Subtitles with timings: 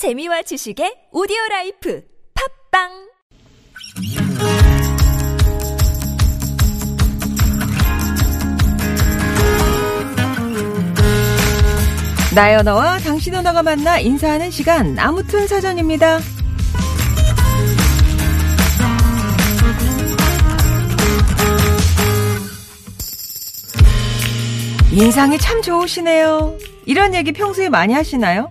[0.00, 2.02] 재미와 지식의 오디오 라이프
[2.72, 2.88] 팟빵
[12.34, 16.20] 나의 언어와 당신 언어가 만나 인사하는 시간 아무튼 사전입니다.
[24.92, 26.56] 인상이 참 좋으시네요.
[26.86, 28.48] 이런 얘기 평소에 많이 하시나요?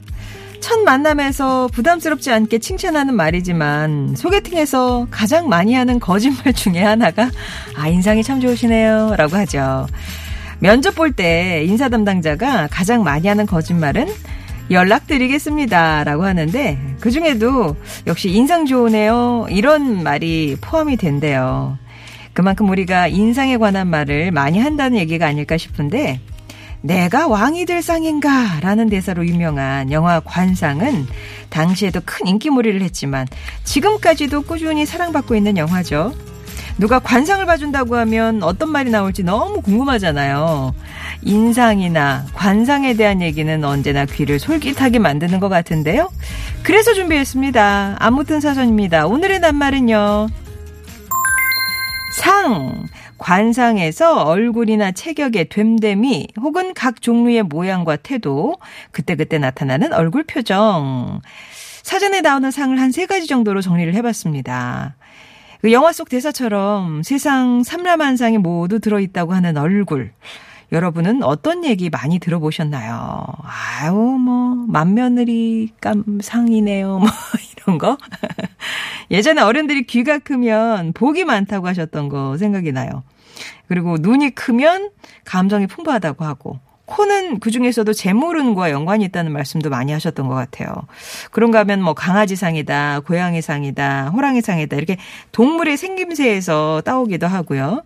[0.59, 7.29] 첫 만남에서 부담스럽지 않게 칭찬하는 말이지만 소개팅에서 가장 많이 하는 거짓말 중에 하나가
[7.75, 9.87] 아 인상이 참 좋으시네요 라고 하죠.
[10.59, 14.07] 면접 볼 때 인사 담당자가 가장 많이 하는 거짓말은
[14.71, 16.03] 연락드리겠습니다.
[16.03, 19.47] 라고 하는데, 그 중에도 역시 인상 좋으네요.
[19.49, 21.77] 이런 말이 포함이 된대요.
[22.33, 26.19] 그만큼 우리가 인상에 관한 말을 많이 한다는 얘기가 아닐까 싶은데,
[26.81, 28.59] 내가 왕이 될 상인가?
[28.61, 31.07] 라는 대사로 유명한 영화 관상은
[31.49, 33.27] 당시에도 큰 인기몰이를 했지만,
[33.63, 36.13] 지금까지도 꾸준히 사랑받고 있는 영화죠.
[36.77, 40.73] 누가 관상을 봐준다고 하면 어떤 말이 나올지 너무 궁금하잖아요.
[41.23, 46.09] 인상이나 관상에 대한 얘기는 언제나 귀를 솔깃하게 만드는 것 같은데요.
[46.63, 47.97] 그래서 준비했습니다.
[47.99, 49.07] 아무튼 사전입니다.
[49.07, 50.27] 오늘의 낱말은요.
[52.13, 52.85] 상.
[53.19, 58.55] 관상에서 얼굴이나 체격의 됨됨이 혹은 각 종류의 모양과 태도,
[58.91, 61.21] 그때그때 나타나는 얼굴 표정.
[61.83, 64.95] 사전에 나오는 상을 한 세 가지 정도로 정리를 해봤습니다.
[65.61, 70.11] 그 영화 속 대사처럼 세상 삼라만상이 모두 들어있다고 하는 얼굴.
[70.71, 73.25] 여러분은 어떤 얘기 많이 들어보셨나요?
[73.43, 76.99] 아유, 뭐, 맏며느리 깜상이네요.
[76.99, 77.09] 뭐,
[77.69, 77.97] 이런 거.
[79.11, 83.03] 예전에 어른들이 귀가 크면 복이 많다고 하셨던 거 생각이 나요.
[83.67, 84.89] 그리고 눈이 크면
[85.25, 86.59] 감정이 풍부하다고 하고.
[86.85, 90.73] 코는 그 중에서도 재물운과 연관이 있다는 말씀도 많이 하셨던 것 같아요.
[91.29, 94.97] 그런가 하면 뭐 강아지상이다, 고양이상이다, 호랑이상이다 이렇게
[95.31, 97.83] 동물의 생김새에서 따오기도 하고요.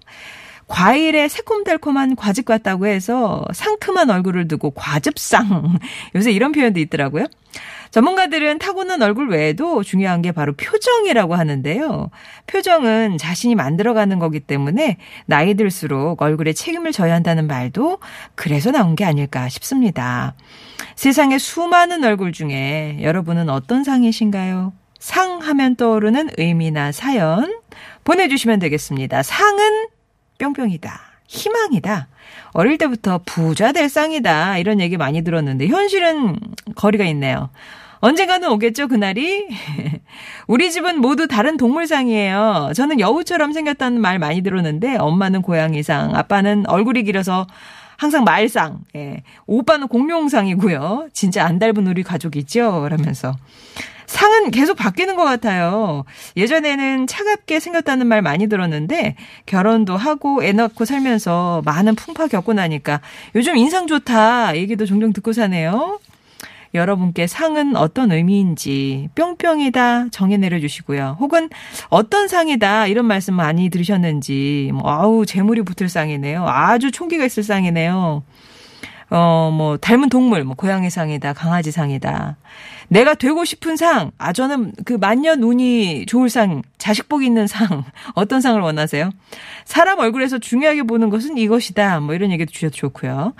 [0.67, 5.80] 과일에 새콤달콤한 과즙 같다고 해서 상큼한 얼굴을 두고 과즙상.
[6.16, 7.26] 요새 이런 표현도 있더라고요.
[7.93, 12.09] 전문가들은 타고난 얼굴 외에도 중요한 게 바로 표정이라고 하는데요.
[12.48, 17.99] 표정은 자신이 만들어가는 거기 때문에 나이 들수록 얼굴에 책임을 져야 한다는 말도
[18.33, 20.33] 그래서 나온 게 아닐까 싶습니다.
[20.95, 24.73] 세상에 수많은 얼굴 중에 여러분은 어떤 상이신가요?
[24.98, 27.60] 상 하면 떠오르는 의미나 사연
[28.05, 29.21] 보내주시면 되겠습니다.
[29.21, 29.86] 상은
[30.39, 30.99] 뿅뿅이다.
[31.27, 32.08] 희망이다.
[32.54, 34.58] 어릴 때부터 부자 될 쌍이다.
[34.58, 36.39] 이런 얘기 많이 들었는데 현실은
[36.75, 37.52] 거리가 있네요.
[38.03, 39.47] 언젠가는 오겠죠, 그날이?
[40.47, 42.73] 우리 집은 모두 다른 동물상이에요.
[42.75, 47.47] 저는 여우처럼 생겼다는 말 많이 들었는데, 엄마는 고양이상, 아빠는 얼굴이 길어서
[47.95, 49.23] 항상 말상, 예.
[49.45, 51.08] 오빠는 공룡상이고요.
[51.13, 52.89] 진짜 안 닮은 우리 가족이죠?
[52.89, 53.37] 라면서.
[54.05, 56.03] 상은 계속 바뀌는 것 같아요.
[56.36, 59.15] 예전에는 차갑게 생겼다는 말 많이 들었는데
[59.45, 62.99] 결혼도 하고 애 낳고 살면서 많은 풍파 겪고 나니까
[63.33, 65.99] 요즘 인상 좋다 얘기도 종종 듣고 사네요.
[66.73, 71.17] 여러분께 상은 어떤 의미인지 뿅뿅이다 정해 내려 주시고요.
[71.20, 71.50] 혹은
[71.89, 76.45] 어떤 상이다 이런 말씀 많이 들으셨는지 뭐 아우 재물이 붙을 상이네요.
[76.48, 78.23] 아주 총기가 있을 상이네요.
[79.16, 82.36] 어, 뭐, 닮은 동물, 뭐, 고양이 상이다, 강아지 상이다.
[82.88, 87.84] 내가 되고 싶은 상, 아, 저는 그 만년 운이 좋을 상, 자식복 있는 상,
[88.16, 89.11] 어떤 상을 원하세요?
[89.66, 92.00] 사람 얼굴에서 중요하게 보는 것은 이것이다.
[92.00, 93.34] 뭐, 이런 얘기도 주셔도 좋고요.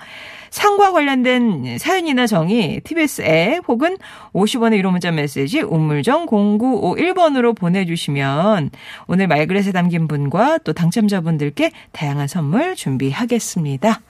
[0.54, 3.96] 상과 관련된 사연이나 정의 TBS 앱 혹은
[4.32, 8.70] 50원의 유료 문자 메시지 우물정 0951번으로 보내주시면
[9.08, 14.00] 오늘 말그릇에 담긴 분과 또 당첨자분들께 다양한 선물 준비하겠습니다.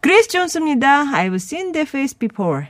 [0.00, 1.04] 그레이스 존스입니다.
[1.12, 2.66] I've seen that face before.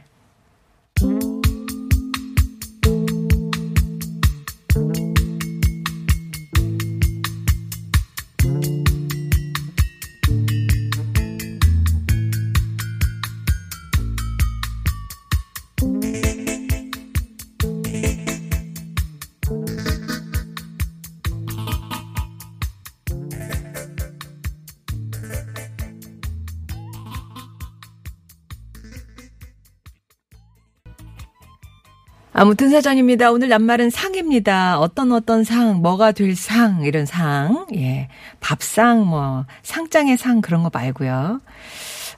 [32.45, 33.31] 아무튼 사전입니다.
[33.31, 34.79] 오늘 낱말은 상입니다.
[34.79, 38.09] 어떤 어떤 상, 뭐가 될 상, 이런 상, 예.
[38.41, 41.41] 밥상, 뭐, 상장의 상, 그런 거 말고요.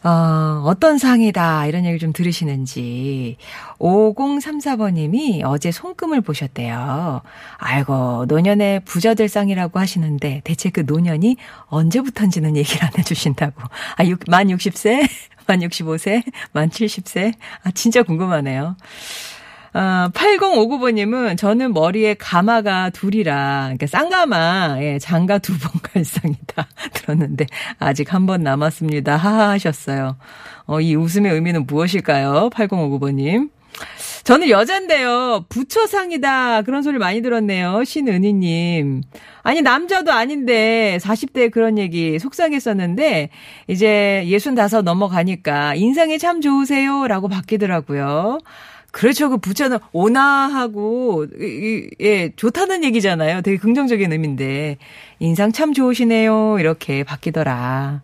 [0.03, 3.37] 어, 어떤 상이다, 이런 얘기 좀 들으시는지.
[3.79, 7.23] 5034번님이 어제 손금을 보셨대요.
[7.59, 11.37] 아이고, 노년에 부자 될 상이라고 하시는데, 대체 그 노년이
[11.67, 13.63] 언제부턴지는 얘기를 안 해주신다고.
[13.95, 15.09] 아, 6, 만 60세?
[15.47, 16.25] 만 65세?
[16.51, 17.33] 만 70세?
[17.63, 18.75] 아, 진짜 궁금하네요.
[19.79, 26.67] 아, 8059번님은 저는 머리에 가마가 둘이라, 그러니까 쌍가마, 예, 장가 두 번 갈상이다.
[26.95, 27.45] 들었는데,
[27.79, 29.17] 아직 한 번 남았습니다.
[29.17, 30.17] 하하 하셨어요.
[30.65, 32.49] 어, 이 웃음의 의미는 무엇일까요?
[32.55, 33.51] 8059번님.
[34.25, 35.45] 저는 여잔데요.
[35.51, 36.63] 부처상이다.
[36.63, 37.85] 그런 소리 많이 들었네요.
[37.85, 39.03] 신은희님.
[39.43, 43.29] 아니, 남자도 아닌데, 40대에 그런 얘기 속상했었는데,
[43.69, 47.07] 이제 65 넘어가니까, 인상이 참 좋으세요.
[47.09, 48.39] 라고 바뀌더라고요.
[48.97, 49.29] 그렇죠.
[49.29, 51.27] 그 부처는 온화하고,
[52.01, 53.43] 예, 좋다는 얘기잖아요.
[53.43, 54.79] 되게 긍정적인 의미인데,
[55.19, 56.59] 인상 참 좋으시네요.
[56.59, 58.01] 이렇게 바뀌더라.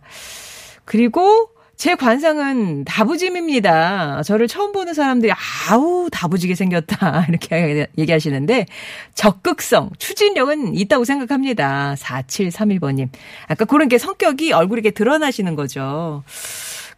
[0.85, 4.23] 그리고, 제 관상은 다부짐입니다.
[4.23, 5.33] 저를 처음 보는 사람들이
[5.71, 8.67] 아우 다부지게 생겼다 이렇게 얘기하시는데
[9.15, 11.97] 적극성, 추진력은 있다고 생각합니다.
[11.99, 13.09] 4731번님.
[13.49, 16.23] 아까 그런 게 성격이 얼굴에 이렇게 드러나시는 거죠.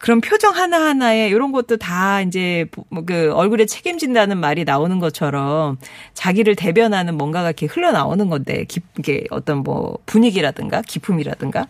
[0.05, 5.79] 그런 표정 하나하나에 이런 것도 다 이제 뭐그 얼굴에 책임진다는 말이 나오는 것처럼
[6.13, 11.69] 자기를 대변하는 뭔가가 이렇게 흘러나오는 건데 깊게 어떤 뭐 분위기라든가 기품이라든가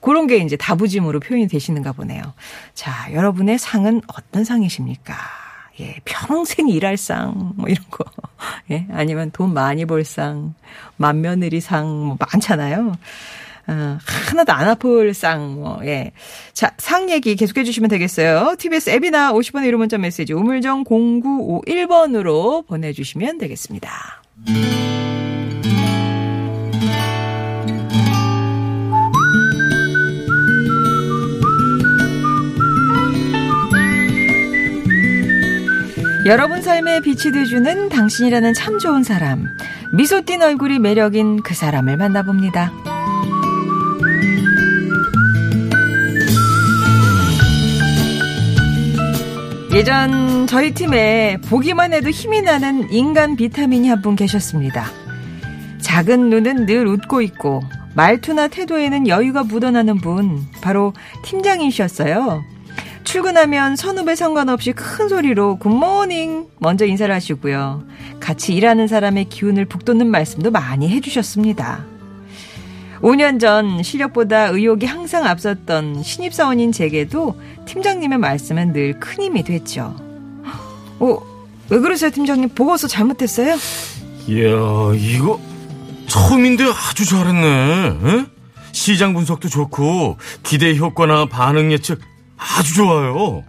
[0.00, 2.22] 그런 게 이제 다부짐으로 표현이 되시는가 보네요.
[2.74, 5.14] 자, 여러분의 상은 어떤 상이십니까?
[5.78, 8.04] 예, 평생 일할 상, 뭐 이런 거.
[8.72, 10.54] 예, 아니면 돈 많이 벌 상,
[10.96, 12.96] 만며느리 상, 뭐 많잖아요.
[13.68, 16.12] 어, 하나도 안 아플 쌍, 뭐, 예.
[16.52, 18.54] 자, 상 얘기 계속해 주시면 되겠어요.
[18.58, 24.22] TBS 앱이나 50번의 1호 문자 메시지 우물정 0951번으로 보내주시면 되겠습니다.
[36.26, 39.46] 여러분 삶에 빛이 돼주는 당신이라는 참 좋은 사람.
[39.92, 42.95] 미소 띤 얼굴이 매력인 그 사람을 만나봅니다.
[49.76, 54.86] 예전 저희 팀에 보기만 해도 힘이 나는 인간 비타민이 한 분 계셨습니다.
[55.82, 57.60] 작은 눈은 늘 웃고 있고
[57.94, 60.94] 말투나 태도에는 여유가 묻어나는 분 바로
[61.24, 62.42] 팀장이셨어요.
[63.04, 67.84] 출근하면 선후배 상관없이 큰 소리로 굿모닝 먼저 인사를 하시고요.
[68.18, 71.84] 같이 일하는 사람의 기운을 북돋는 말씀도 많이 해주셨습니다.
[73.02, 79.94] 5년 전 실력보다 의욕이 항상 앞섰던 신입사원인 제게도 팀장님의 말씀은 늘 큰 힘이 됐죠.
[80.98, 81.18] 어,
[81.68, 82.50] 왜 그러세요, 팀장님?
[82.50, 83.56] 보고서 잘못했어요?
[84.28, 85.40] 이야, 이거
[86.06, 87.46] 처음인데 아주 잘했네.
[88.20, 88.26] 에?
[88.72, 92.00] 시장 분석도 좋고 기대 효과나 반응 예측
[92.38, 93.42] 아주 좋아요.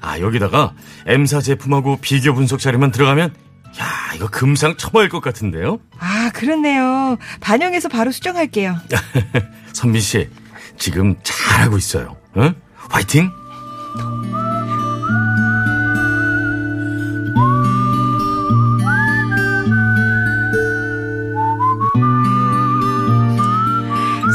[0.00, 0.72] 아, 여기다가
[1.06, 3.34] M사 제품하고 비교 분석 자료만 들어가면
[3.78, 5.78] 야, 이거 금상 첨화일 것 같은데요?
[5.98, 7.16] 아, 그렇네요.
[7.40, 8.76] 반영해서 바로 수정할게요.
[9.72, 10.28] 선미 씨,
[10.76, 12.16] 지금 잘하고 있어요.
[12.36, 12.54] 응?
[12.90, 13.30] 화이팅!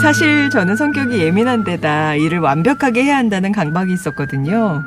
[0.01, 4.83] 사실 저는 성격이 예민한 데다 일을 완벽하게 해야 한다는 강박이 있었거든요.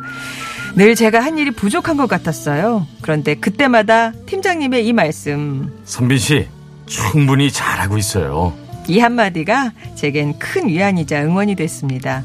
[0.78, 2.86] 늘 제가 한 일이 부족한 것 같았어요.
[3.02, 5.76] 그런데 그때마다 팀장님의 이 말씀.
[5.84, 6.46] 선빈 씨,
[6.86, 8.54] 충분히 잘하고 있어요.
[8.86, 12.22] 이 한마디가 제겐 큰 위안이자 응원이 됐습니다.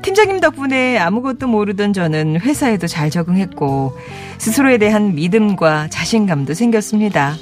[0.00, 3.92] 팀장님 덕분에 아무것도 모르던 저는 회사에도 잘 적응했고
[4.38, 7.34] 스스로에 대한 믿음과 자신감도 생겼습니다.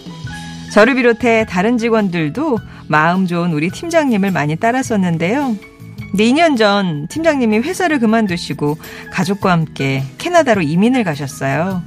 [0.72, 5.54] 저를 비롯해 다른 직원들도 마음 좋은 우리 팀장님을 많이 따랐었는데요.
[6.14, 8.78] 근데 2년 전 팀장님이 회사를 그만두시고
[9.11, 11.83] 가족과 함께 캐나다로 이민을 가셨어요.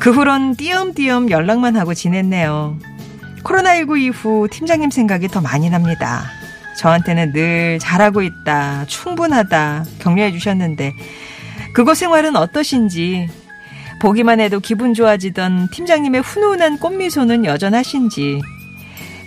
[0.00, 2.78] 그 후론 띄엄띄엄 연락만 하고 지냈네요.
[3.42, 6.24] 코로나19 이후 팀장님 생각이 더 많이 납니다.
[6.78, 10.94] 저한테는 늘 잘하고 있다, 충분하다 격려해 주셨는데
[11.74, 13.28] 그곳 생활은 어떠신지
[14.00, 18.40] 보기만 해도 기분 좋아지던 팀장님의 훈훈한 꽃미소는 여전하신지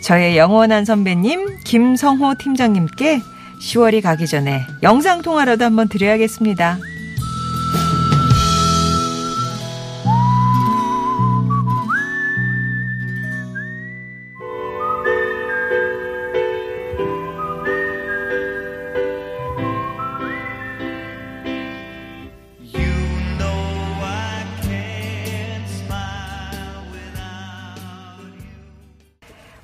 [0.02, 3.22] 저의 영원한 선배님 김성호 팀장님께
[3.60, 6.78] 10월이 가기 전에 영상통화라도 한번 드려야겠습니다.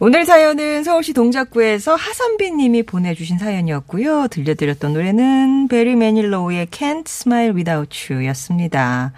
[0.06, 4.28] 오늘 사연은 서울시 동작구에서 하선빈 님이 보내주신 사연이었고요.
[4.28, 9.14] 들려드렸던 노래는 베리 매닐로우의 Can't Smile Without You 였습니다.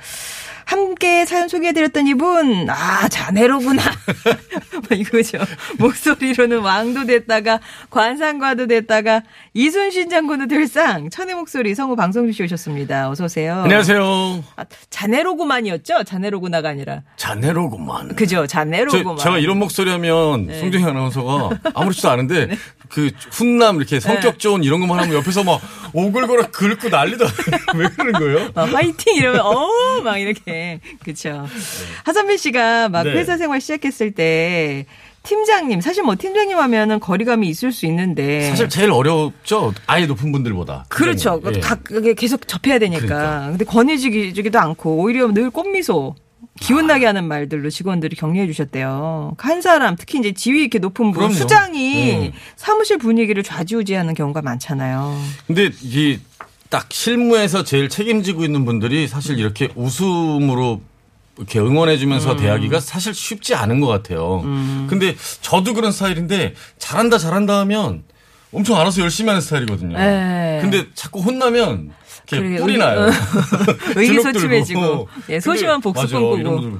[0.65, 3.81] 함께 사연 소개해드렸던 이분, 아, 자네로구나.
[4.91, 5.37] 이거죠.
[5.77, 9.21] 목소리로는 왕도 됐다가 관상과도 됐다가
[9.53, 13.09] 이순신 장군도 될상 천의 목소리 성우 방송주 씨 오셨습니다.
[13.09, 13.61] 어서 오세요.
[13.63, 14.43] 안녕하세요.
[14.55, 16.03] 아, 자네로구만이었죠?
[16.03, 17.01] 자네로구나가 아니라.
[17.17, 18.15] 자네로구만.
[18.15, 18.47] 그죠?
[18.47, 19.17] 자네로구만.
[19.17, 20.59] 저, 제가 이런 목소리 하면 네.
[20.59, 22.49] 송정희 아나운서가 아무렇지도 않은데
[22.89, 25.59] 그 훈남 이렇게 성격 좋은 이런 것만 하면 옆에서 막
[25.93, 27.25] 오글거려 긁고 난리도
[27.75, 28.51] 왜 그러는 거예요?
[28.53, 30.54] 막 화이팅 이러면 어막 이렇게
[31.03, 31.45] 그쵸
[32.05, 33.11] 하선배 씨가 막 네.
[33.13, 34.85] 회사 생활 시작했을 때
[35.23, 39.73] 팀장님 사실 뭐 팀장님 하면은 거리감이 있을 수 있는데 사실 제일 어렵죠.
[39.87, 40.85] 아예 높은 분들보다.
[40.89, 41.59] 그렇죠 예.
[41.59, 41.83] 각
[42.15, 43.47] 계속 접해야 되니까 그러니까.
[43.49, 46.15] 근데 권해지기도 않고 오히려 늘 꽃미소
[46.59, 49.35] 기운 나게 하는 말들로 직원들이 격려해 주셨대요.
[49.37, 51.33] 한 사람 특히 이제 지위 이렇게 높은 분 그럼요.
[51.33, 52.33] 수장이 네.
[52.55, 55.19] 사무실 분위기를 좌지우지하는 경우가 많잖아요.
[55.47, 56.19] 근데 이게
[56.75, 60.81] 딱 실무에서 제일 책임지고 있는 분들이 사실 이렇게 웃음으로
[61.37, 62.37] 이렇게 응원해주면서 음.
[62.37, 64.41] 대하기가 사실 쉽지 않은 것 같아요.
[64.89, 68.03] 근데 저도 그런 스타일인데 잘한다 잘한다 하면
[68.51, 69.97] 엄청 알아서 열심히 하는 스타일이거든요.
[69.97, 70.59] 네.
[70.61, 71.93] 근데 자꾸 혼나면
[72.29, 73.09] 그러게, 뿔이 나요.
[73.95, 75.07] 의기소침해지고.
[75.29, 76.07] 예, 소심한 복수.
[76.07, 76.79] 꿈꾸고 분들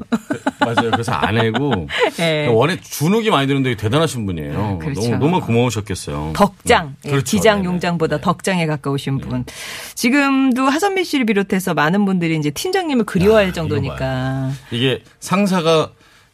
[0.59, 0.91] 맞아요.
[0.91, 1.87] 그래서 안 해고
[2.19, 2.47] 예.
[2.47, 4.79] 원래 주눅이 많이 드는데 대단하신 분이에요.
[4.81, 5.01] 그렇죠.
[5.01, 6.33] 너무 너무 고마우셨겠어요.
[6.35, 7.09] 덕장, 네.
[7.09, 7.25] 예, 그렇죠.
[7.37, 7.65] 기장.
[7.65, 9.45] 용장보다 덕장에 가까우신 분.
[9.93, 14.51] 지금도 하선미 씨를 비롯해서 많은 분들이 이제 팀장님을 그리워할 야, 정도니까.
[14.71, 15.91] 이게 상사가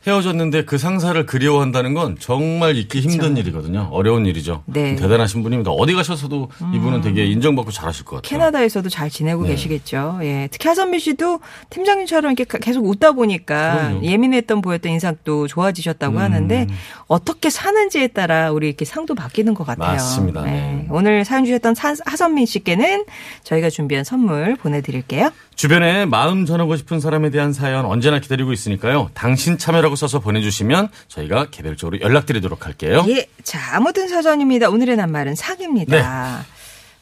[0.08, 3.88] 헤어졌는데 그 상사를 그리워한다는 건 정말 잊기 힘든 일이거든요.
[3.91, 4.63] 어려운 일이죠.
[4.65, 4.91] 네.
[4.91, 4.96] 음.
[4.96, 5.70] 대단하신 분입니다.
[5.72, 8.29] 어디 가셔서도 이분은 되게 인정받고 잘하실 것 같아요.
[8.29, 9.50] 캐나다에서도 잘 지내고 네.
[9.50, 10.20] 계시겠죠.
[10.24, 10.48] 예.
[10.51, 11.39] 특히 하선미 씨도
[11.70, 13.98] 팀장님처럼 이렇게 계속 웃다 보니까 그럼요.
[14.00, 14.03] 음.
[14.05, 16.67] 예민했던 보였던 인상도 좋아지셨다고 하는데
[17.08, 19.91] 어떻게 사는지에 따라 우리 이렇게 상도 바뀌는 것 같아요.
[19.91, 20.41] 맞습니다.
[20.48, 20.51] 예.
[20.51, 20.88] 네.
[20.89, 23.05] 오늘 사연 주셨던 사- 하선민 씨께는
[23.43, 25.29] 저희가 준비한 선물 보내드릴게요.
[25.55, 29.12] 주변에 마음 전하고 싶은 사람에 대한 사연 언제나 기다리고 있으니까요.
[29.13, 33.05] 당신 참여라고 써서 보내주시면 저희가 개별적으로 연락드리도록 할게요.
[33.10, 33.27] 예.
[33.43, 34.70] 자, 아무튼 사전입니다.
[34.70, 35.96] 오늘의 낱말은 상입니다.
[36.39, 36.46] 네.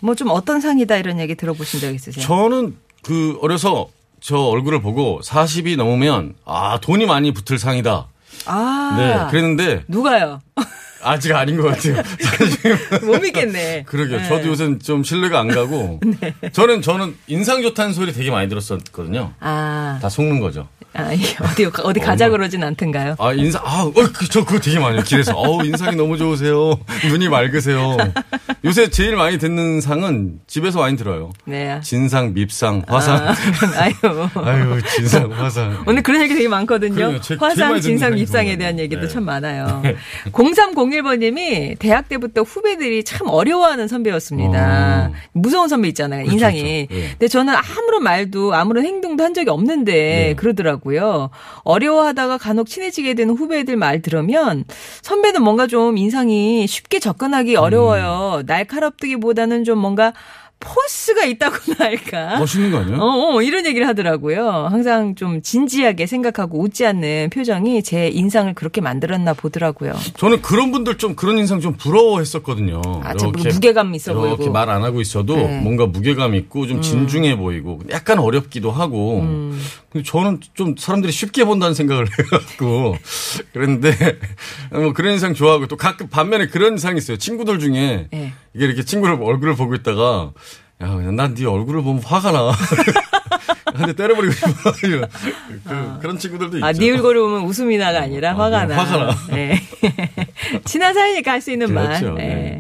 [0.02, 2.26] 뭐 좀 어떤 상이다 이런 얘기 들어보신 적 있으세요?
[2.26, 3.88] 저는 그 어려서
[4.22, 8.08] 저 얼굴을 보고 40이 넘으면 아 돈이 많이 붙을 상이다.
[8.46, 8.96] 아.
[8.98, 10.42] 네, 그랬는데 누가요?
[11.02, 12.02] 아직 아닌 것 같아요.
[13.06, 13.84] 못 믿겠네.
[13.86, 14.20] 그러게요.
[14.20, 14.28] 네.
[14.28, 16.00] 저도 요새 좀 신뢰가 안 가고.
[16.52, 19.34] 저는 저는 인상 좋다는 소리 되게 많이 들었었거든요.
[19.40, 20.68] 아, 다 속는 거죠.
[20.94, 21.12] 아,
[21.44, 23.16] 어디 어디 가자 그러진 않던가요?
[23.20, 25.02] 아 인상 아, 어, 그, 저 그거 되게 많이.
[25.04, 26.80] 길에서 어우 인상이 너무 좋으세요.
[27.08, 27.98] 눈이 맑으세요.
[28.66, 31.32] 요새 제일 많이 듣는 상은 집에서 많이 들어요.
[31.46, 31.80] 네.
[31.84, 33.16] 진상, 밉상, 화상.
[33.28, 33.34] 아,
[33.78, 33.94] 아유.
[34.36, 35.84] 아유 진상, 화상.
[35.88, 36.96] 오늘 그런 얘기 되게 많거든요.
[36.96, 37.22] 그래요.
[37.22, 38.58] 제- 화상, 진상, 그거예요.
[38.58, 39.08] 대한 얘기도 네.
[39.08, 39.84] 참 많아요.
[40.32, 45.12] 0301번님이 대학 때부터 후배들이 참 어려워하는 선배였습니다.
[45.12, 45.16] 어.
[45.34, 46.22] 무서운 선배 있잖아요.
[46.24, 46.88] 그렇죠, 인상이.
[46.88, 47.04] 그렇죠.
[47.04, 47.10] 예.
[47.12, 50.34] 근데 저는 아무런 말도 아무런 행동도 한 적이 없는데 네.
[50.36, 50.79] 그러더라고요.
[51.64, 54.66] 어려워하다가 간혹 친해지게 되는 후배들 말 들으면
[55.02, 57.62] 선배는 뭔가 좀 인상이 쉽게 접근하기 음.
[57.62, 58.44] 어려워요.
[58.46, 60.14] 날카롭기보다는 좀 뭔가
[60.62, 62.38] 포스가 있다고나 할까?
[62.38, 62.98] 멋있는 거 아니에요?
[63.00, 64.68] 어, 어, 이런 얘기를 하더라고요.
[64.70, 69.96] 항상 좀 진지하게 생각하고 웃지 않는 표정이 제 인상을 그렇게 만들었나 보더라고요.
[70.18, 72.82] 저는 그런 분들 좀 그런 인상 좀 부러워했었거든요.
[73.04, 74.52] 아, 좀 무게감 있어 이렇게 보이고.
[74.52, 75.46] 말안 하고 있어도 네.
[75.46, 75.64] 음.
[75.64, 79.22] 뭔가 무게감 있고 좀 진중해 보이고 약간 어렵기도 하고.
[79.22, 79.58] 음.
[79.92, 82.96] 근데 저는 좀 사람들이 쉽게 본다는 생각을 해갖고
[83.54, 84.20] 그랬는데
[84.72, 87.18] 뭐 그런 인상 좋아하고 또 가끔 반면에 그런 인상이 있어요.
[87.18, 88.34] 친구들 중에 네.
[88.54, 90.32] 이게 이렇게 친구를 얼굴을 보고 있다가
[90.82, 92.52] 야, 난네 얼굴을 보면 화가 나.
[93.76, 94.72] 근데 때려버리고 싶어.
[94.80, 96.66] 그, 런 친구들도 있죠.
[96.66, 98.84] 아, 네 얼굴을 보면 웃음이 나가 아니라 아, 화가 네, 나.
[98.84, 99.16] 화가 나.
[99.36, 99.62] 네.
[100.66, 102.14] 친한 사이니까 할 수 있는 그렇죠.
[102.14, 102.16] 말.
[102.16, 102.36] 네.
[102.36, 102.60] 네.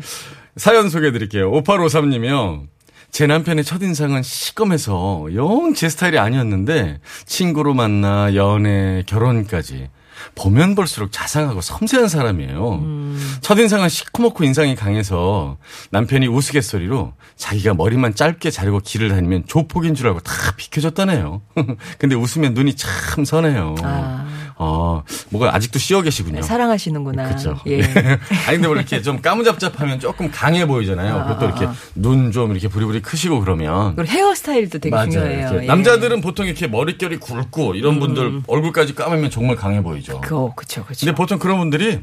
[0.56, 1.52] 사연 소개해 드릴게요.
[1.52, 2.68] 5853님이요.
[3.12, 9.89] 제 남편의 첫인상은 시꺼매서 영 제 스타일이 아니었는데 친구로 만나 연애, 결혼까지
[10.36, 12.74] 보면 볼수록 자상하고 섬세한 사람이에요.
[12.74, 13.38] 음.
[13.42, 15.58] 첫인상은 시커멓고 인상이 강해서
[15.92, 21.42] 남편이 우스갯소리로 자기가 머리만 짧게 자르고 길을 다니면 조폭인 줄 알고 다 비켜줬다네요.
[21.98, 23.76] 근데 웃으면 눈이 참 선해요.
[23.84, 24.28] 아.
[24.62, 26.42] 어, 뭐가 아직도 씌어 계시군요.
[26.42, 27.30] 사랑하시는구나.
[27.30, 27.58] 그렇죠.
[27.68, 27.82] 예.
[28.46, 31.16] 아니 근데 뭐 이렇게 좀 까무잡잡하면 조금 강해 보이잖아요.
[31.16, 31.74] 아, 그것도 아, 이렇게 아.
[31.96, 35.12] 눈좀 이렇게 부리부리 크시고 그러면 그리고 헤어스타일도 되게 맞아요.
[35.12, 35.50] 중요해요.
[35.54, 35.60] 예.
[35.60, 35.66] 음.
[35.66, 40.09] 남자들은 보통 이렇게 머릿결이 굵고 이런 분들 얼굴까지 까매면 정말 강해 보이죠.
[40.18, 41.06] 그거, 그쵸, 그쵸.
[41.06, 42.01] 근데 보통 그런 분들이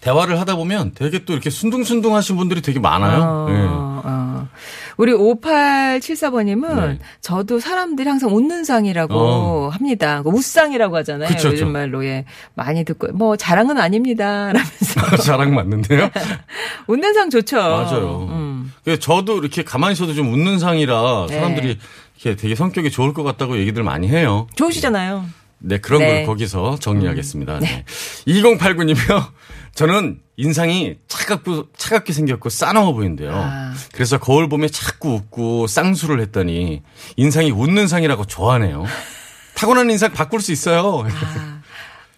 [0.00, 3.20] 대화를 하다 보면 되게 또 이렇게 순둥순둥 하신 분들이 되게 많아요.
[3.20, 3.54] 어, 예.
[3.68, 4.48] 어.
[4.96, 6.98] 우리 5874번님은 네.
[7.20, 9.68] 저도 사람들이 항상 웃는 상이라고 어.
[9.68, 10.22] 합니다.
[10.22, 11.28] 그 웃상이라고 하잖아요.
[11.28, 11.72] 그쵸, 요즘.
[11.72, 12.04] 말로.
[12.04, 12.24] 예.
[12.54, 13.08] 많이 듣고.
[13.12, 14.50] 뭐 자랑은 아닙니다.
[14.52, 15.16] 라면서.
[15.22, 16.10] 자랑 맞는데요.
[16.86, 17.56] 웃는 상 좋죠.
[17.56, 18.28] 맞아요.
[18.30, 18.72] 음.
[18.84, 21.34] 그래서 저도 이렇게 가만히 있어도 좀 웃는 상이라 네.
[21.34, 21.78] 사람들이
[22.16, 24.46] 이렇게 되게 성격이 좋을 것 같다고 얘기들 많이 해요.
[24.56, 25.24] 좋으시잖아요.
[25.60, 26.06] 네, 그런 네.
[26.06, 27.58] 걸 거기서 정리하겠습니다.
[27.60, 27.84] 네.
[28.26, 29.32] 2089님이요.
[29.74, 33.32] 저는 인상이 차갑고, 차갑게 생겼고 싸나워 보이는데요.
[33.34, 33.74] 아.
[33.92, 36.82] 그래서 거울 보면 자꾸 웃고 쌍수를 했더니
[37.16, 38.84] 인상이 웃는 상이라고 좋아하네요.
[39.54, 41.04] 타고난 인상 바꿀 수 있어요.
[41.04, 41.60] 아,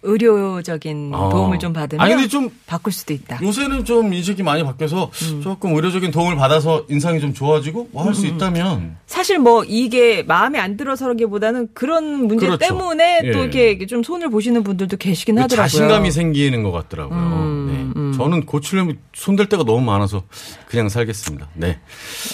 [0.03, 1.29] 의료적인 어.
[1.29, 3.39] 도움을 좀 받으면 아니, 근데 좀 바꿀 수도 있다.
[3.41, 5.41] 요새는 좀 인식이 많이 바뀌어서 음.
[5.41, 10.59] 조금 의료적인 도움을 받아서 인상이 좀 좋아지고 뭐 음, 할수 있다면 사실 뭐 이게 마음에
[10.59, 12.67] 안 들어서라기보다는 그런 문제 그렇죠.
[12.67, 13.43] 때문에 또 예.
[13.43, 15.67] 이렇게 좀 손을 보시는 분들도 계시긴 하더라고요.
[15.67, 17.19] 자신감이 생기는 것 같더라고요.
[17.19, 18.17] 음, 네.
[18.17, 20.23] 저는 고치려면 손댈 데가 너무 많아서
[20.67, 21.49] 그냥 살겠습니다.
[21.53, 21.79] 네.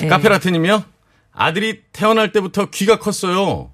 [0.03, 0.07] 예.
[0.07, 0.83] 카페라테님이요.
[1.33, 3.71] 아들이 태어날 때부터 귀가 컸어요.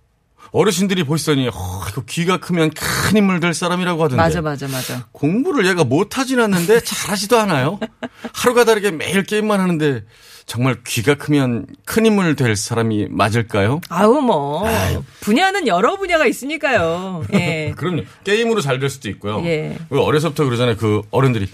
[0.53, 4.22] 어르신들이 보시더니 어, 이거 귀가 크면 큰 인물 될 사람이라고 하던데.
[4.22, 5.07] 맞아 맞아 맞아.
[5.12, 7.79] 공부를 얘가 못하진 않는데 잘하지도 않아요.
[8.33, 10.03] 하루가 다르게 매일 게임만 하는데
[10.45, 13.81] 정말 귀가 크면 큰 인물 될 사람이 맞을까요?
[13.89, 14.63] 아우 뭐
[15.22, 17.24] 분야는 여러 분야가 있으니까요.
[17.33, 17.74] 예.
[17.77, 18.03] 그럼요.
[18.24, 19.41] 게임으로 잘 될 수도 있고요.
[19.45, 19.75] 예.
[19.89, 20.77] 그 어려서부터 그러잖아요.
[20.77, 21.50] 그 어른들이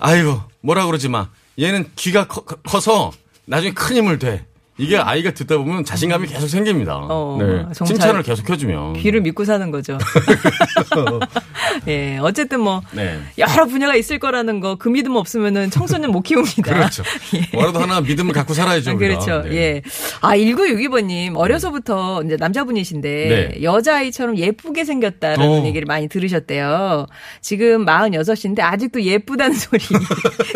[0.00, 1.28] 아이고 뭐라 그러지 마.
[1.60, 3.12] 얘는 귀가 커, 커서
[3.44, 4.44] 나중에 큰 힘을 돼.
[4.80, 6.96] 이게 아이가 듣다 보면 자신감이 계속 생깁니다.
[6.96, 7.46] 어, 네.
[7.74, 8.94] 정말 칭찬을 계속 해주면.
[8.94, 9.98] 귀를 믿고 사는 거죠.
[11.86, 12.18] 예.
[12.18, 13.20] 어쨌든 뭐 네.
[13.38, 16.62] 여러 분야가 있을 거라는 거 그 믿음 없으면은 청소년 못 키웁니다.
[16.62, 17.02] 그렇죠.
[17.52, 18.92] 뭐라도 하나 믿음을 갖고 살아야죠.
[18.92, 18.94] 아.
[18.94, 19.42] 그렇죠.
[19.42, 19.54] 네.
[19.54, 19.82] 예.
[20.22, 23.08] 아, 1962번님, 어려서부터 이제 남자분이신데,
[23.54, 23.62] 네.
[23.62, 25.66] 여자아이처럼 예쁘게 생겼다라는 어.
[25.66, 27.06] 얘기를 많이 들으셨대요.
[27.42, 29.82] 지금 46인데, 아직도 예쁘다는 소리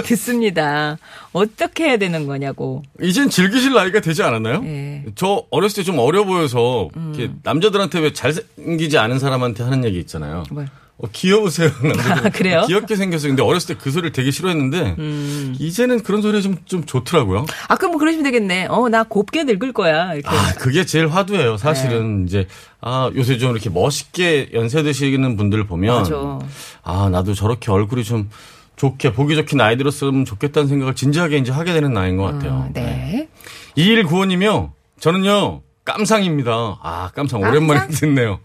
[0.05, 0.97] 듣습니다.
[1.33, 2.83] 어떻게 해야 되는 거냐고.
[3.03, 4.63] 이젠 즐기실 나이가 되지 않았나요?
[4.65, 5.05] 예.
[5.15, 7.41] 저 어렸을 때 좀 어려 보여서 음.
[7.43, 10.45] 남자들한테 왜 잘생기지 않은 사람한테 하는 얘기 있잖아요.
[10.51, 10.67] 뭘.
[10.97, 11.71] 어, 귀여우세요.
[12.25, 12.63] 아, 그래요?
[12.69, 13.31] 귀엽게 생겼어요.
[13.31, 15.57] 근데 어렸을 때 그 소리를 되게 싫어했는데 음.
[15.59, 17.47] 이제는 그런 소리가 좀, 좀 좋더라고요.
[17.69, 18.67] 아, 그럼 뭐 그러시면 되겠네.
[18.71, 20.15] 어, 나 곱게 늙을 거야.
[20.15, 20.29] 이렇게.
[20.29, 21.57] 아, 그게 제일 화두예요.
[21.57, 22.25] 사실은 네.
[22.29, 22.47] 이제
[22.81, 26.39] 아, 요새 좀 이렇게 멋있게 연세 드시는 분들 보면 맞아.
[26.85, 28.31] 아, 나도 저렇게 얼굴이 좀
[28.77, 32.53] 좋게 보기 좋게 나이 들었으면 좋겠다는 생각을 진지하게 이제 하게 되는 나이인 것 같아요.
[32.53, 33.29] 어, 네.
[33.77, 34.73] 2195님이요.
[35.01, 36.79] 저는요, 깜상입니다.
[36.83, 38.41] 아, 깜상 오랜만에 듣네요.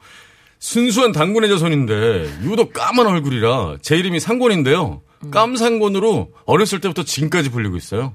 [0.59, 1.93] 순수한 당군의 자손인데,
[2.43, 5.01] 유독 까만 얼굴이라 제 이름이 상권인데요.
[5.31, 8.13] 깜상권으로 어렸을 때부터 지금까지 불리고 있어요.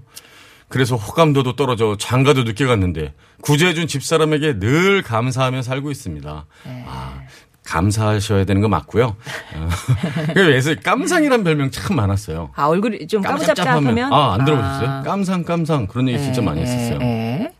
[0.68, 6.46] 그래서 호감도도 떨어져 장가도 늦게 갔는데, 구제해준 집사람에게 늘 감사하며 살고 있습니다.
[6.86, 7.20] 아,
[7.64, 9.16] 감사하셔야 되는 거 맞고요.
[9.54, 9.68] 어,
[10.34, 12.50] 그래서 깜상이란 별명 참 많았어요.
[12.54, 14.12] 아, 얼굴이 좀 까무잡잡하면?
[14.12, 14.88] 아, 안 들어보셨어요?
[14.88, 15.02] 아.
[15.02, 15.86] 깜상, 깜상.
[15.86, 16.98] 그런 얘기 진짜 많이 예, 했었어요.
[17.02, 17.52] 예.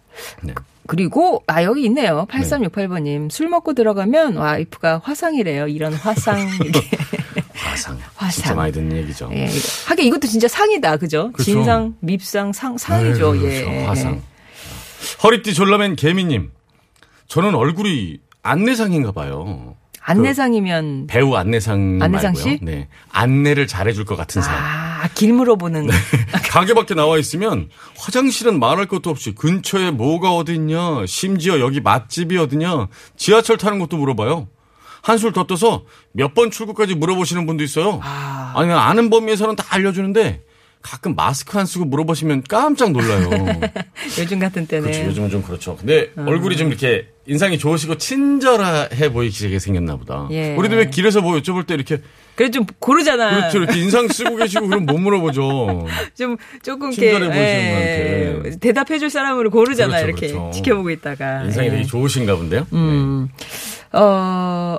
[0.43, 0.55] 네.
[0.87, 2.27] 그리고 아 여기 있네요.
[2.31, 5.67] 8368번님 술 먹고 들어가면 와이프가 화상이래요.
[5.69, 6.81] 이런 화상 이게
[7.55, 7.99] 화상.
[8.15, 8.31] 화상.
[8.31, 9.31] 진짜 많이 듣는 얘기죠.
[9.33, 9.49] 예.
[9.87, 11.33] 하긴 이것도 진짜 상이다, 그죠?
[11.33, 11.43] 그렇죠.
[11.43, 13.35] 진상, 밉상, 상 상이죠.
[13.39, 13.63] 예.
[13.65, 13.89] 그렇죠.
[13.89, 14.23] 화상.
[15.23, 16.51] 허리띠 졸라맨 개미님.
[17.29, 19.77] 저는 얼굴이 안내상인가 봐요.
[20.07, 22.43] 안내상이면 배우 안내상 안내상 말고요.
[22.43, 22.59] 씨?
[22.63, 22.89] 네.
[23.11, 24.63] 안내를 잘해줄 것 같은 사람.
[24.63, 25.89] 아, 길 물어보는
[26.51, 32.89] 가게 밖에 나와 있으면 화장실은 말할 것도 없이 근처에 뭐가 어딨냐, 심지어 여기 맛집이 어디냐,
[33.17, 34.49] 지하철 타는 것도 물어봐요.
[35.03, 38.01] 한술 더 떠서 몇 번 출구까지 물어보시는 분도 있어요.
[38.03, 38.53] 아.
[38.57, 40.43] 아니, 아는 범위에서는 다 알려주는데
[40.85, 43.31] 가끔 마스크 안 쓰고 물어보시면 깜짝 놀라요.
[44.21, 45.07] 요즘 같은 때는 그렇죠.
[45.07, 45.77] 요즘은 좀 그렇죠.
[45.77, 50.29] 근데 얼굴이 좀 이렇게 인상이 좋으시고 친절해 보이시게 생겼나 보다.
[50.31, 50.55] 예.
[50.55, 52.03] 우리도 왜 길에서 뭐 여쭤볼 때 이렇게
[52.35, 53.31] 그래 좀 고르잖아.
[53.31, 53.59] 그렇죠.
[53.63, 55.87] 이렇게 인상 쓰고 계시고 그럼 못 물어보죠.
[56.19, 58.59] 좀 조금 이렇게 친절해 보이시는 예, 분한테.
[58.59, 60.03] 대답해 줄 사람으로 고르잖아.
[60.03, 60.51] 그렇죠, 이렇게 그렇죠.
[60.53, 61.71] 지켜보고 있다가 인상이 예.
[61.71, 62.67] 되게 좋으신가 본데요.
[62.75, 63.31] 음.
[63.93, 64.77] 어,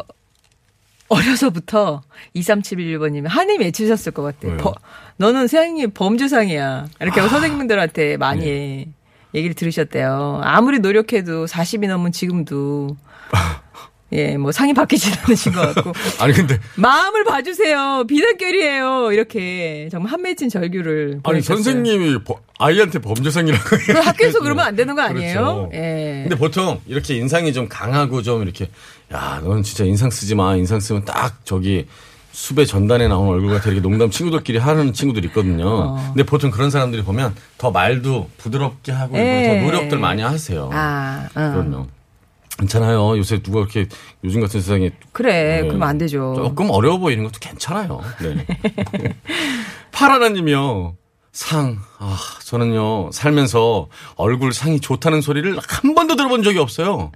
[1.08, 2.02] 어려서부터
[2.36, 4.58] 2371번님이 한이 맺히셨을 것 같아요.
[4.58, 4.74] 버-
[5.18, 6.88] 너는 세상이 범주상이야.
[7.00, 7.28] 이렇게 아.
[7.28, 8.88] 선생님들한테 많이 네.
[9.34, 10.42] 얘기를 들으셨대요.
[10.44, 12.96] 아무리 노력해도 40이 넘은 지금도
[14.16, 15.92] 예, 뭐 상이 바뀌지 않으신 것 같고.
[16.24, 18.06] 아니 근데 마음을 봐주세요.
[18.08, 19.12] 비단결이에요.
[19.12, 21.10] 이렇게 정말 한 맺힌 절규를.
[21.12, 21.56] 아니 보내셨어요.
[21.58, 25.34] 선생님이 버- 아이한테 범죄상이라고 그 학교에서 그러면 안 되는 거 아니에요?
[25.34, 25.70] 그렇죠.
[25.74, 26.22] 예.
[26.24, 28.70] 근데 보통 이렇게 인상이 좀 강하고 좀 이렇게
[29.14, 30.56] 야, 넌 진짜 인상 쓰지 마.
[30.56, 31.86] 인상 쓰면 딱 저기
[32.32, 35.68] 수배 전단에 나오는 얼굴 같아 이렇게 농담 친구들끼리 하는 친구들이 있거든요.
[35.68, 36.04] 어.
[36.08, 39.60] 근데 보통 그런 사람들이 보면 더 말도 부드럽게 하고 예.
[39.60, 40.70] 더 노력들 많이 하세요.
[40.74, 41.34] 아, 어.
[41.34, 41.88] 그럼요.
[42.58, 43.18] 괜찮아요.
[43.18, 43.88] 요새 누가 이렇게
[44.24, 45.62] 요즘 같은 세상에 그래.
[45.62, 45.68] 네.
[45.68, 46.34] 그러면 안 되죠.
[46.38, 48.02] 조금 어려워 보이는 것도 괜찮아요.
[48.22, 48.46] 네.
[49.92, 50.96] 파라나님이요.
[51.32, 51.78] 상.
[52.00, 57.12] 아, 저는요, 살면서 얼굴 상이 좋다는 소리를 한 번도 들어본 적이 없어요.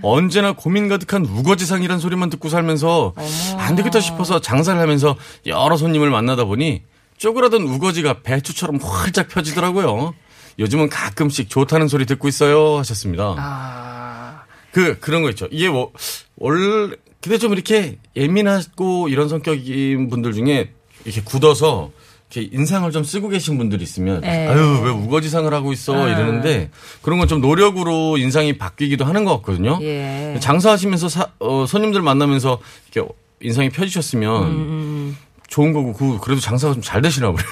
[0.00, 3.12] 언제나 고민 가득한 우거지상이란 소리만 듣고 살면서
[3.58, 6.82] 안 되겠다 싶어서 장사를 하면서 여러 손님을 만나다 보니
[7.18, 10.14] 쪼그라든 우거지가 배추처럼 활짝 펴지더라고요.
[10.58, 12.78] 요즘은 가끔씩 좋다는 소리 듣고 있어요.
[12.78, 13.34] 하셨습니다.
[13.36, 14.07] 아.
[14.78, 15.48] 그, 그런 거 있죠.
[15.50, 15.90] 이게 뭐,
[16.36, 20.70] 원래, 근데 좀 이렇게 예민하고 이런 성격인 분들 중에
[21.04, 21.90] 이렇게 굳어서
[22.30, 24.46] 이렇게 인상을 좀 쓰고 계신 분들이 있으면 네.
[24.46, 26.08] 아유 왜 우거지상을 하고 있어 아.
[26.08, 26.70] 이러는데
[27.02, 29.78] 그런 건 좀 노력으로 인상이 바뀌기도 하는 것 같거든요.
[29.82, 30.36] 예.
[30.40, 32.60] 장사하시면서 사- 어, 손님들 만나면서
[32.92, 33.10] 이렇게
[33.40, 35.16] 인상이 펴지셨으면 음,
[35.48, 37.42] 좋은 거고 그 그래도 장사가 좀 잘 되시나 보요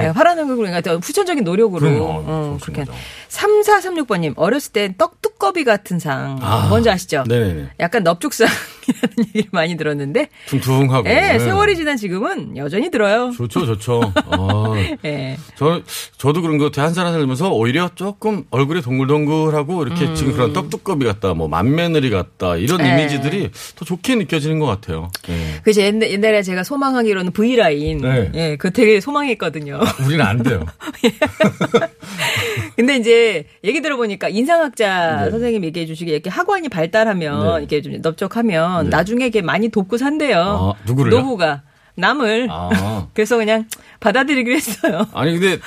[0.00, 2.04] 예, 화라는 얼굴 그러니까 후천적인 노력으로 그럼요.
[2.26, 2.92] 어, 그렇게 좋습니다.
[3.32, 6.66] 3436번님 어렸을 땐 떡두꺼비 같은 상 아.
[6.68, 7.24] 뭔지 아시죠?
[7.26, 7.70] 네네네.
[7.80, 8.54] 약간 넙죽상이라는
[9.34, 11.08] 얘기를 많이 들었는데 퉁퉁하고.
[11.08, 11.38] 예, 네.
[11.38, 13.32] 세월이 지난 지금은 여전히 들어요.
[13.34, 14.12] 좋죠, 좋죠.
[14.14, 15.38] 아, 예.
[15.56, 15.80] 저,
[16.18, 16.86] 저도 그런 것 같아요.
[16.86, 22.56] 한살 한살 들면서 오히려 조금 얼굴이 동글동글하고 이렇게 지금 그런 떡두꺼비 같다, 뭐 만며느리 같다,
[22.56, 22.84] 이런 음.
[22.84, 22.92] 네.
[22.92, 25.10] 이미지들이 더 좋게 느껴지는 것 같아요.
[25.30, 25.60] 예.
[25.62, 27.98] 그래서 옛날, 옛날에 제가 소망하기로는 V라인.
[27.98, 28.30] 네.
[28.34, 29.80] 예, 그거 되게 소망했거든요.
[30.04, 30.66] 우리는 안 돼요.
[32.76, 33.21] 근데 이제
[33.64, 35.30] 얘기 들어보니까 인상학자 네.
[35.30, 37.58] 선생님 얘기해 주시기에 이렇게 학원이 발달하면 네.
[37.60, 38.90] 이렇게 좀 넓적하면 네.
[38.90, 40.38] 나중에 이게 많이 돕고 산대요.
[40.40, 41.18] 아, 누구를요?
[41.20, 41.62] 노후가.
[41.94, 42.48] 남을.
[42.50, 43.08] 아.
[43.12, 43.66] 그래서 그냥
[44.00, 45.06] 받아들이기로 했어요.
[45.12, 45.58] 아니, 근데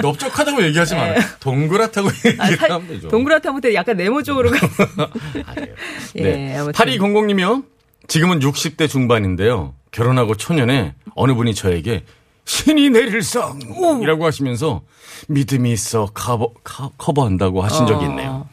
[0.00, 1.14] 넓적하다고 얘기하지 마요.
[1.40, 2.36] 동그랗다고 네.
[2.40, 3.08] 아, 사- 얘기하면 되죠.
[3.08, 4.58] 동그랗다 못해 약간 네모 쪽으로 가.
[5.46, 5.74] 아니에요.
[6.16, 6.56] 예, 네.
[6.56, 6.72] 아무튼.
[6.72, 7.64] 8200님이요.
[8.08, 9.74] 지금은 60대 중반인데요.
[9.92, 12.04] 결혼하고 초년에 어느 분이 저에게
[12.44, 14.82] 신이 내릴 성이라고 하시면서
[15.28, 18.48] 믿음이 있어 커버, 커- 커버한다고 하신 적이 있네요.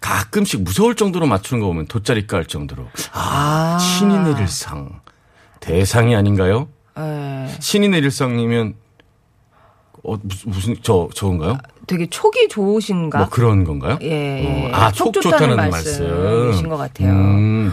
[0.00, 3.78] 가끔씩 무서울 정도로 맞추는 거 보면 돗자리 깔 정도로 아, 아.
[3.78, 5.00] 신이 내릴 상
[5.60, 6.68] 대상이 아닌가요?
[6.98, 8.74] 예, 신이 내릴 상이면
[10.04, 11.58] 어, 무슨, 무슨 저 저건가요?
[11.86, 13.18] 되게 촉이 좋으신가?
[13.18, 13.98] 뭐 그런 건가요?
[14.02, 14.08] 예,
[14.44, 14.70] 예.
[14.72, 16.08] 어, 아, 촉 촉 좋다는 좋다는 말씀이신
[16.46, 16.68] 말씀.
[16.68, 17.08] 것 같아요.
[17.10, 17.72] 음.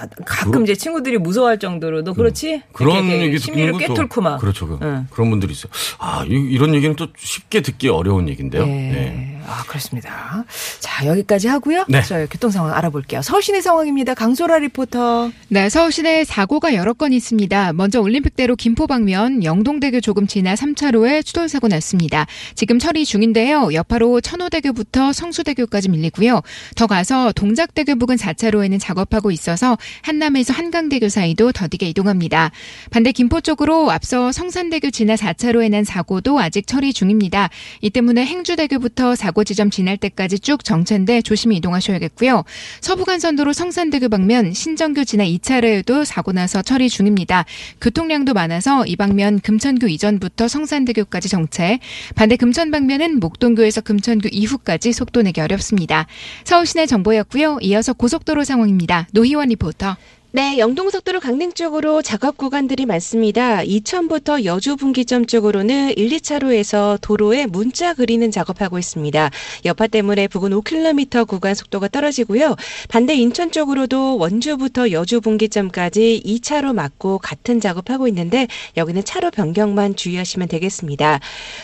[0.00, 2.62] 아, 가끔 이제 친구들이 무서워할 정도로 너 그렇지?
[2.72, 4.38] 그런 이렇게 얘기 듣는 것도 꿰뚫고 막.
[4.38, 4.66] 그렇죠.
[4.66, 5.06] 그, 응.
[5.10, 5.70] 그런 분들이 있어요.
[5.98, 8.62] 아, 이, 런 얘기는 또 쉽게 듣기 어려운 얘기인데요.
[8.62, 8.66] 예.
[8.66, 9.39] 네.
[9.46, 10.44] 아, 그렇습니다.
[10.80, 11.84] 자, 여기까지 하고요.
[11.88, 12.02] 네.
[12.02, 13.22] 저 교통 상황 알아볼게요.
[13.22, 14.14] 서울시내 상황입니다.
[14.14, 15.30] 강소라 리포터.
[15.48, 17.72] 네, 서울시내 사고가 여러 건 있습니다.
[17.72, 22.26] 먼저 올림픽대로 김포 방면 영동대교 조금 지나 3차로에 추돌 사고 났습니다.
[22.54, 23.72] 지금 처리 중인데요.
[23.72, 26.42] 여파로 천호대교부터 성수대교까지 밀리고요.
[26.76, 32.50] 더 가서 동작대교 부근 4차로에는 작업하고 있어서 한남에서 한강대교 사이도 더디게 이동합니다.
[32.90, 37.48] 반대 김포 쪽으로 앞서 성산대교 지나 4차로에 난 사고도 아직 처리 중입니다.
[37.80, 42.44] 이 때문에 행주대교부터 사고 지점 지날 때까지 쭉 정체인데 조심히 이동하셔야겠고요.
[42.80, 47.44] 서부간선도로 성산대교 방면 신정교 지나 2차로에도 사고 나서 처리 중입니다.
[47.80, 51.78] 교통량도 많아서 이 방면 금천교 이전부터 성산대교까지 정체.
[52.14, 56.06] 반대 금천 방면은 목동교에서 금천교 이후까지 속도 내기 어렵습니다.
[56.44, 57.58] 서울시내 정보였고요.
[57.62, 59.08] 이어서 고속도로 상황입니다.
[59.12, 59.96] 노희원 리포터.
[60.32, 63.64] 네, 영동속도로 강릉 쪽으로 작업 구간들이 많습니다.
[63.64, 69.28] 이천부터 여주 분기점 쪽으로는 1, 2차로에서 도로에 문자 그리는 작업하고 있습니다.
[69.64, 72.54] 여파 때문에 부근 5km 구간 속도가 떨어지고요.
[72.88, 80.46] 반대 인천 쪽으로도 원주부터 여주 분기점까지 2차로 막고 같은 작업하고 있는데 여기는 차로 변경만 주의하시면
[80.46, 81.18] 되겠습니다.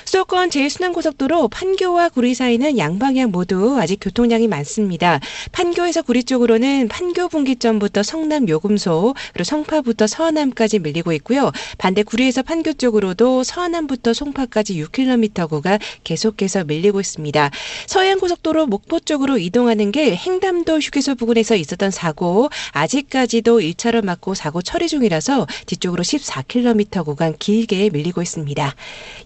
[0.07, 5.21] 수도권 제1순환고속도로 판교와 구리 사이는 양방향 모두 아직 교통량이 많습니다.
[5.53, 11.53] 판교에서 구리 쪽으로는 판교 분기점부터 성남 요 금소 그리고 성파부터 서안암까지 밀리고 있고요.
[11.79, 17.51] 반대 구리에서 판교 쪽으로도 서안암부터 송파까지 6km 구간 계속해서 밀리고 있습니다.
[17.87, 24.89] 서해안고속도로 목포 쪽으로 이동하는 길 행담도 휴게소 부근에서 있었던 사고 아직까지도 1차로 막고 사고 처리
[24.89, 28.75] 중이라서 뒤쪽으로 14km 구간 길게 밀리고 있습니다.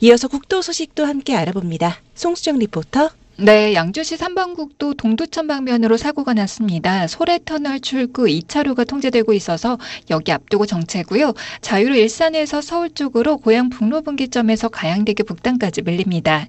[0.00, 2.00] 이어서 국도 소식도 함께 알아봅니다.
[2.14, 3.19] 송수정 리포터.
[3.42, 7.06] 네, 양주시 3번국도 동두천 방면으로 사고가 났습니다.
[7.06, 9.78] 소래터널 출구 2차로가 통제되고 있어서
[10.10, 11.32] 여기 앞두고 정체고요.
[11.62, 16.48] 자유로 일산에서 서울 쪽으로 고양 북로 분기점에서 가양대교 북단까지 밀립니다.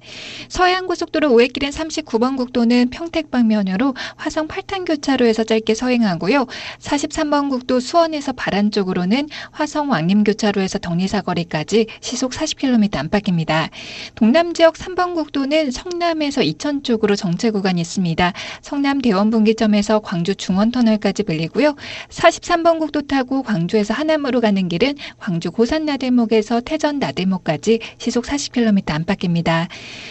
[0.49, 6.45] 서해안고속도로 5회길인 39번 국도는 평택 방면으로 화성 8탄 교차로에서 짧게 서행하고요.
[6.79, 13.69] 43번 국도 수원에서 바란 쪽으로는 화성 왕림 교차로에서 덕리사거리까지 시속 40km 안팎입니다.
[14.15, 18.33] 동남 지역 3번 국도는 성남에서 이천 쪽으로 정체 구간이 있습니다.
[18.61, 21.75] 성남 대원 분기점에서 광주 중원터널까지 밀리고요.
[22.09, 29.67] 43번 국도 타고 광주에서 하남으로 가는 길은 광주 고산 나들목에서 태전 나들목까지 시속 40km 안팎입니다.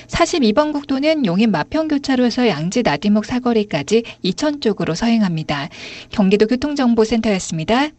[0.09, 5.69] 42번 국도는 용인 마평 교차로에서 양지 나들목 사거리까지 이천 쪽으로 서행합니다.
[6.11, 7.91] 경기도 교통정보센터였습니다.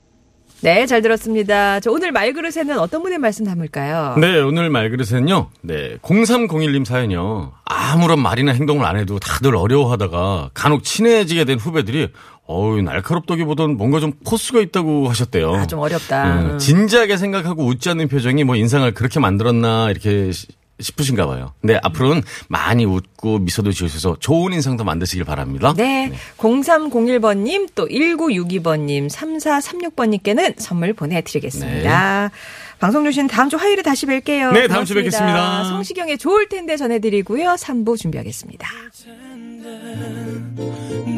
[0.63, 1.79] 네, 잘 들었습니다.
[1.79, 4.15] 저 오늘 말그릇에는 어떤 분의 말씀 담을까요?
[4.19, 5.49] 네, 오늘 말그릇은요.
[5.61, 7.51] 네, 0301님 사연이요.
[7.65, 12.09] 아무런 말이나 행동을 안 해도 다들 어려워하다가 간혹 친해지게 된 후배들이
[12.45, 15.51] 어우, 날카롭다기보단 뭔가 좀 포스가 있다고 하셨대요.
[15.55, 16.27] 아, 좀 어렵다.
[16.27, 16.57] 예, 음.
[16.59, 20.47] 진지하게 생각하고 웃지 않는 표정이 뭐 인상을 그렇게 만들었나 이렇게 시-
[20.81, 21.53] 싶으신가 봐요.
[21.61, 25.73] 근데 앞으로는 많이 웃고 미소도 지으셔서 좋은 인상도 만드시길 바랍니다.
[25.77, 26.11] 네.
[26.37, 32.31] 0301번님, 또 1962번님, 3436번님께는 선물 보내드리겠습니다.
[32.79, 34.53] 방송 주신 다음 주 화요일에 다시 뵐게요.
[34.53, 34.95] 네, 다음 주 고맙습니다.
[34.95, 35.63] 뵙겠습니다.
[35.65, 37.55] 성시경의 좋을 텐데 전해드리고요.
[37.59, 38.67] 3부 준비하겠습니다.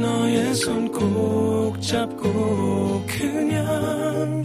[0.02, 4.44] 너의 손 꼭 잡고 그냥